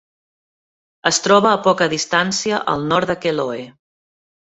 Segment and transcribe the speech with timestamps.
[1.09, 3.67] Es troba a poca distància al nord de Kelloe.